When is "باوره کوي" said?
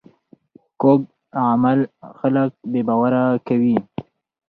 2.87-3.75